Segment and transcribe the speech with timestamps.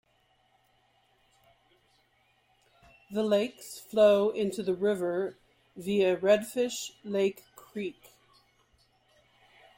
[3.11, 5.37] The lakes flow into the river
[5.77, 8.09] via Redfish Lake Creek.